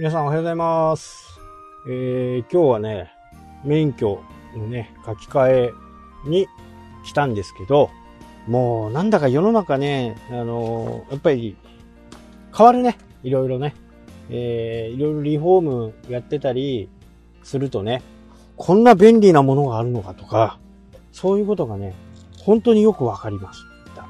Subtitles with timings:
[0.00, 1.38] 皆さんおはようございます。
[1.86, 3.12] えー、今日はね、
[3.66, 4.22] 免許
[4.56, 5.72] のね、書き換え
[6.24, 6.48] に
[7.04, 7.90] 来たんですけど、
[8.48, 11.54] もうなんだか世の中ね、あのーやっぱり
[12.56, 12.96] 変わるね。
[13.22, 13.74] いろいろね。
[14.30, 16.88] えー、いろいろリフォームやってたり
[17.42, 18.00] するとね、
[18.56, 20.58] こんな便利なものがあるのかとか、
[21.12, 21.94] そういうことがね、
[22.38, 23.60] 本当によくわかりまし
[23.94, 24.06] た。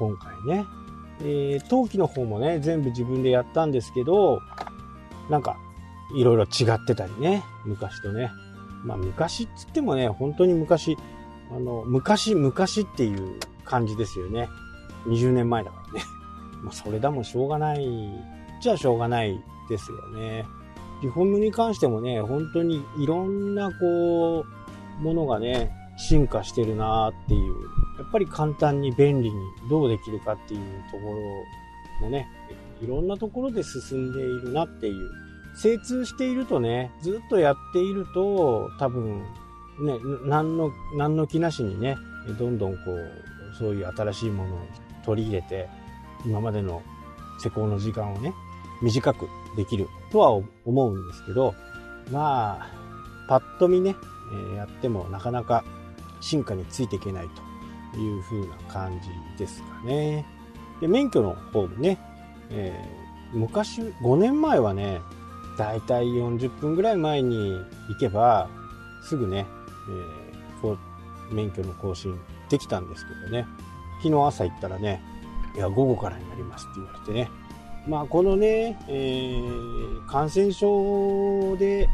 [0.00, 0.64] 今回ね。
[1.20, 4.40] えー、陶器の方もね、全部自分でやったんですけど、
[5.28, 5.56] なんか、
[6.14, 8.30] いろいろ違ってたりね、昔とね。
[8.84, 10.96] まあ、昔っつってもね、本当に昔、
[11.50, 14.48] あの、昔、昔っていう感じですよね。
[15.06, 16.04] 20年前だからね。
[16.62, 17.86] まあ、それだもんしょうがない、
[18.60, 20.46] じゃあしょうがないですよね。
[21.02, 24.44] リフォームに関してもね、本当にいろんなこ
[25.00, 27.54] う、ものがね、進化してるなーっていう。
[27.98, 29.36] やっぱり簡単に便利に
[29.68, 31.12] どうできるかっていうとこ
[32.00, 32.28] ろもね、
[32.82, 35.10] いろんなところで進んでいるなっていう。
[35.54, 39.22] 精通しているとね、ずっとやっていると、多分、
[39.80, 41.96] ね、何の、何の気なしにね、
[42.38, 44.58] どんどんこう、そういう新しいものを
[45.04, 45.68] 取り入れて、
[46.24, 46.82] 今までの
[47.42, 48.32] 施工の時間をね、
[48.82, 50.46] 短くできるとは思
[50.90, 51.54] うんですけど、
[52.12, 52.70] まあ、
[53.28, 53.96] パッと見ね、
[54.52, 55.64] えやってもなかなか
[56.20, 57.28] 進化についていけない
[57.92, 60.24] という風な感じですかね。
[60.80, 61.98] で、免許の方もね、
[62.50, 62.98] えー
[63.30, 65.00] 昔、5年前はね、
[65.58, 67.52] だいたい40分ぐらい前に
[67.88, 68.48] 行けば、
[69.02, 69.46] すぐね、
[69.88, 70.28] えー
[71.30, 72.18] 免許の更新
[72.48, 73.46] できたんですけどね、
[74.02, 75.02] 昨日朝行ったらね、
[75.54, 77.30] いや、午後からになりますって言われてね、
[77.86, 81.90] まあ、このね、えー感染症で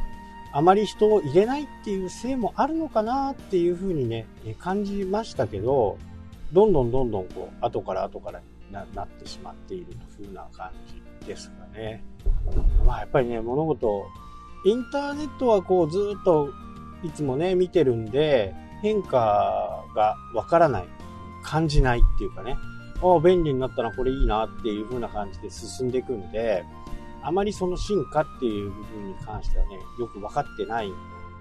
[0.53, 4.29] あまり人を入れないっていうせいもあるのかなっていうふうにね、
[4.61, 5.99] 感じましたけど、
[6.53, 9.87] どんどんどんどんこう、後から後からななってしまっている
[10.17, 10.71] というな感
[11.21, 12.05] じですかね。
[12.85, 14.05] まあ、やっぱりね、物事、
[14.65, 16.51] インターネットはこう、ずっと
[17.03, 20.85] いつもね、見てるんで、変化がわからない、
[21.43, 22.57] 感じないっていうかね、
[23.03, 26.65] ああ、便利になったな、これいいなっていう風な感じで進んでいくんで、
[27.23, 30.95] あまりその進化っていう部分に関してはね、よく分かってないん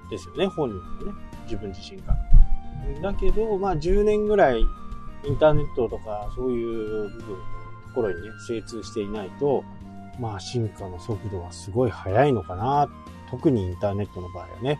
[0.09, 1.13] ですよね、本人もね、
[1.43, 2.15] 自分自身が。
[3.01, 4.65] だけど、まあ10年ぐらい
[5.25, 9.63] インターネットとかそういう部分の、ところにね、精通していないと、
[10.19, 12.89] まあ進化の速度はすごい速いのかな。
[13.29, 14.79] 特にインターネットの場合はね、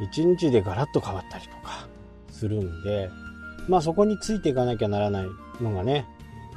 [0.00, 1.86] 1日でガラッと変わったりとか
[2.30, 3.10] するんで、
[3.68, 5.26] まあそこについていかなきゃならない
[5.60, 6.06] のがね、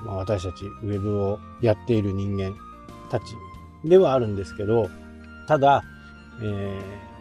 [0.03, 2.55] まあ、私たちウェブをやっている人間
[3.11, 3.23] たち
[3.85, 4.89] ではあるんですけど、
[5.47, 5.83] ただ、
[6.41, 7.11] えー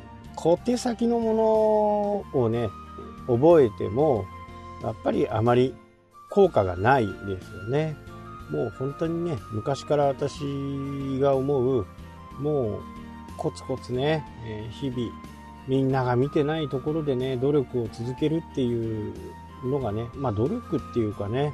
[0.42, 2.71] 小手先のものをね、
[3.27, 4.25] 覚えても、
[4.82, 5.75] やっぱりあまり
[6.30, 7.96] 効果がないですよね。
[8.50, 10.41] もう本当にね、昔から私
[11.20, 11.86] が思う、
[12.41, 12.82] もう
[13.36, 15.12] コツコツね、え日々、
[15.68, 19.14] みんなが見てないところでね、努力を続けるっていう
[19.64, 21.52] のがね、まあ努力っていうかね、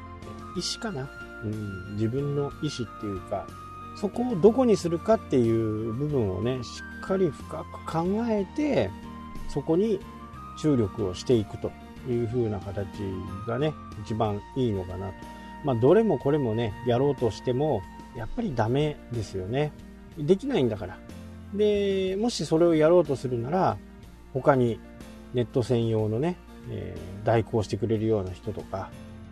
[0.56, 1.10] 意志かな、
[1.44, 3.47] うん、自分の意志っていうか、
[3.97, 8.91] そこをどこにするかっていう部分をね、しっかり深く考えて、
[9.48, 10.00] そこに
[10.58, 11.70] 注力をしていくと
[12.12, 12.87] いう風な形
[13.47, 13.72] がね、
[14.05, 15.15] 一番いいのかなと。
[15.65, 17.83] まあ、どれもこれもね、やろうとしても、
[18.17, 19.72] やっぱりダメですよね。
[20.19, 20.99] できないんだから。
[21.55, 23.77] で、もしそれをやろうとするなら、
[24.33, 24.81] 他に
[25.34, 26.37] ネット専用のね、
[26.71, 28.91] えー代行してくれるような人とか、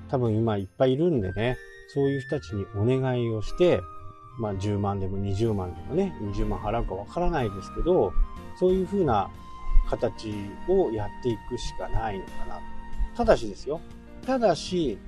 [0.09, 1.57] 多分今いっぱいいるんでね、
[1.95, 3.81] そういう人たちにお願いをして、
[4.39, 8.13] まあ10万でも20万でもね、20万払うかわからないですけど、
[8.59, 9.31] そういう風な
[9.89, 10.35] 形
[10.69, 12.61] をやっていくしかないのかな。
[13.17, 13.81] ただしですよ。
[14.27, 14.99] ただし、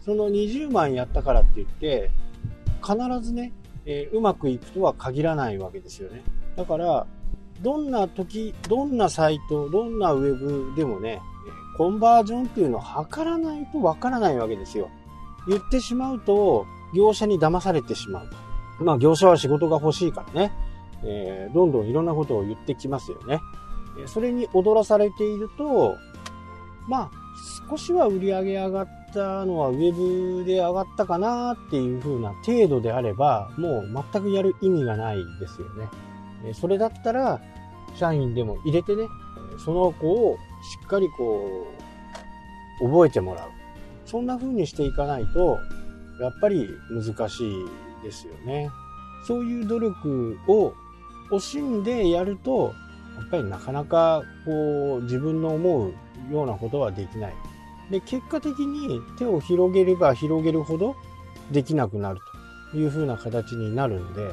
[0.00, 2.10] その20万やったからって言って、
[2.82, 3.52] 必ずね、
[3.84, 6.22] えーうまくいくとは限らないわけですよね。
[6.56, 7.06] だから、
[7.62, 11.20] どんな時、どんなサイト、どんなウェブでもね、
[11.76, 14.90] コンバージョンっていうのを測らないとわからないわけですよ。
[15.48, 18.28] 言ってしまうと、業者に騙されてしまう。
[18.84, 20.52] まあ、業者は仕事が欲しいからね、
[21.02, 23.40] えーどんどんいろんなことを言ってきますよね。
[24.06, 25.96] それに踊らされていると、
[26.88, 27.10] まあ、
[27.68, 35.88] 少しは売り上げ上がったのはウェブで上がったかなっていう風な程度であれば、もう全くやる意味がないですよね。
[36.54, 37.40] それだったら、
[37.94, 39.08] 社員でも入れてね、
[39.64, 41.66] その子をしっかりこ
[42.80, 43.48] う、覚えてもらう。
[44.04, 45.58] そんな風にしていかないと、
[46.20, 47.54] やっぱり難しい
[48.04, 48.70] ですよね。
[49.26, 50.72] そういう努力を
[51.30, 52.72] 惜しんでやると、
[53.18, 55.92] やっぱりなかなかこう自分の思う
[56.32, 57.34] ようなことはできない。
[57.90, 60.96] で、結果的に手を広げれば広げるほど
[61.50, 62.20] できなくなる
[62.72, 64.32] という風な形になるんで、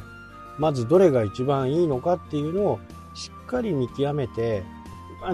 [0.57, 2.80] まずどれが一番いいのかっていうのを
[3.13, 4.63] しっかり見極めて、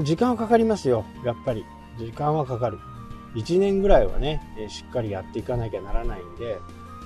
[0.04, 1.66] 時間はかかりますよ、やっぱり。
[1.98, 2.78] 時間はかかる。
[3.36, 6.58] 1年ぐらいはね、しっかりやっていかなきゃならないんで、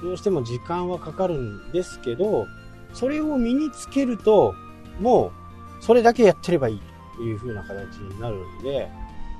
[0.01, 2.47] どうしても時間はかかるんですけど、
[2.93, 4.53] それを身につけると、
[4.99, 5.42] もう、
[5.85, 6.81] それだけやってればいい
[7.17, 8.89] という風な形になるんで、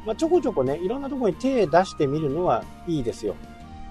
[0.06, 3.36] まあ、ちょこちょこね、いろんなところに手出してみるのはいいですよ。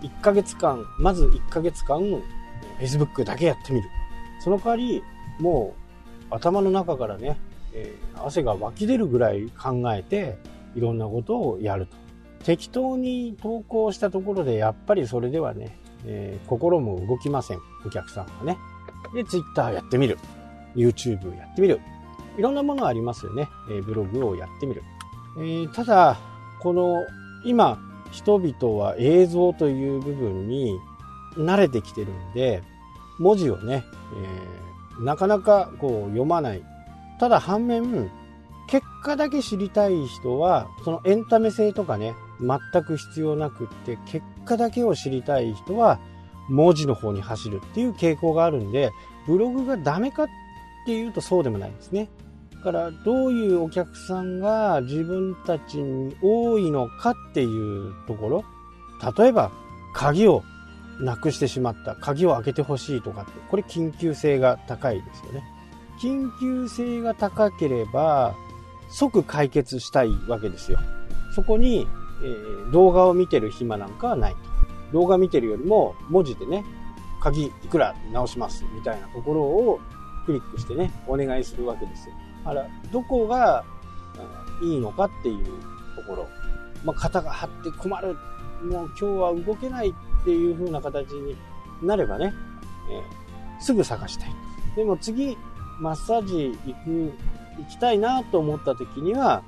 [0.02, 2.00] 1ヶ月間、まず1ヶ月間、
[2.78, 3.88] Facebook だけやってみる。
[4.44, 5.02] その代わり、
[5.40, 5.75] も
[6.31, 7.38] う頭の中からね、
[7.72, 10.37] えー、汗が湧き出るぐらい考えて、
[10.75, 11.96] いろんなことをやると。
[12.44, 17.58] 適当に投稿したところで、やっぱりそれではね、えー、心も動きません。
[17.87, 18.58] お客さんはね。
[19.14, 20.19] で、Twitter やってみる。
[20.75, 21.81] YouTube やってみる。
[22.37, 23.49] いろんなものありますよね。
[23.70, 24.82] えー、ブログをやってみる。
[25.38, 26.19] えー、ただ、
[26.61, 27.05] この、
[27.44, 27.79] 今、
[28.11, 30.79] 人々は映像という部分に
[31.37, 32.62] 慣れてきてるんで、
[33.19, 33.84] 文字をね、
[34.94, 36.62] えー、なかなかこう読まない。
[37.19, 38.11] ただ反面、
[38.69, 45.99] 結果だけ知りたい人は、そのエンタメ性とかね、全く必要なくって、結果だけを知りたい人は、
[46.49, 48.93] 文字の方に走るっていう傾向があるんで、
[49.26, 50.32] ブログがダメかって
[50.84, 52.08] ていうとそうでもないんですね。
[52.52, 58.44] だから、どういうお客さんが自分たちに多いのかっていうところ、
[59.17, 59.50] 例えば、
[59.94, 60.43] 鍵を
[61.00, 65.43] なくしてしまった、鍵を開けてほしいとかって、これ緊急性が高いですよね。
[66.00, 68.34] 緊急性が高ければ、
[68.90, 70.79] 即解決したいわけですよ。
[71.34, 71.87] そこに、
[72.23, 74.38] えー、動画を見てる暇なんかはないと。
[74.93, 76.64] 動画見てるよりも文字でね、
[77.20, 79.81] 鍵いくら直しますみたいなところを
[80.24, 82.14] クリックしてね、お願いするわけですよ。
[82.44, 83.64] あら、どこが
[84.62, 85.44] いいのかっていう
[85.96, 86.28] ところ。
[86.84, 88.16] まあ、肩が張って困る。
[88.64, 91.36] もう今日は動けないっていう風な形に
[91.82, 92.32] なればね、
[92.90, 94.28] えー、すぐ探したい。
[94.76, 95.36] でも次、
[95.80, 97.12] マッサージ行く、
[97.58, 99.42] 行きたいなと思った時には、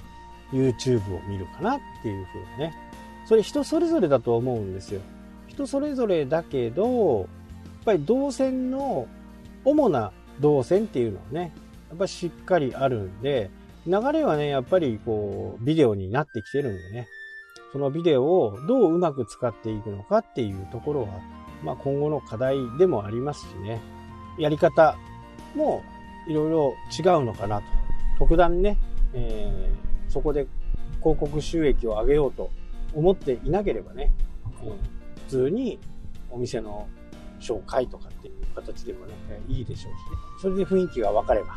[0.53, 2.75] YouTube を見るかなっていう風なね。
[3.27, 5.01] それ人それぞれだと思うんですよ。
[5.47, 7.27] 人それぞれだけど、やっ
[7.85, 9.07] ぱり動線の、
[9.65, 11.53] 主な動線っていうのはね、
[11.89, 13.51] やっぱりしっかりあるんで、
[13.87, 17.07] 流れはね、やっぱりこう、ビデオになってきてるんでね、
[17.73, 21.09] そのビデオをどううまく使っていくのかっていうところは、
[21.63, 23.81] まあ今後の課題でもありますしね、
[24.39, 24.97] やり方
[25.55, 25.83] も
[26.29, 27.65] いろいろ違うのかなと。
[28.19, 28.79] 特段ね、
[29.13, 30.47] えー、そこで
[31.01, 32.51] 広告収益を上げようと
[32.95, 34.13] 思っていなければね、
[34.63, 34.71] うん、
[35.25, 35.79] 普通に
[36.31, 36.89] お店の
[37.45, 39.15] 紹介とかっていう形でもね、
[39.49, 40.17] いいでしょうしね。
[40.41, 41.57] それで雰囲気が分かれば、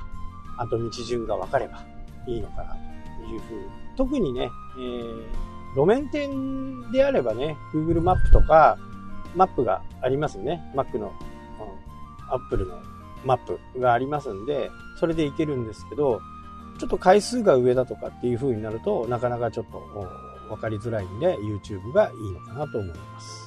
[0.58, 1.84] あと道順が分かれば
[2.28, 2.76] いいのかな
[3.18, 3.66] というふうに。
[3.96, 5.26] 特にね、えー、
[5.76, 8.78] 路面店であればね、Google マップとか、
[9.36, 10.62] マップがありますね。
[10.76, 12.82] Mac の、うん、Apple の
[13.26, 13.38] マッ
[13.74, 14.70] プがありますんで、
[15.00, 16.22] それでいけるんですけど、
[16.80, 19.80] ちょっと回数が上だとかっていう風になると、なかなかちょっと
[20.50, 23.47] 分かりづらいんで、YouTube がいいのかなと思います。